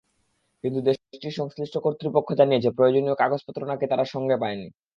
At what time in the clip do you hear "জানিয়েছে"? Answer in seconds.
2.33-2.69